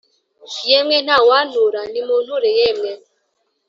[0.69, 2.91] yemwe ntawantura, nimunture yemwe!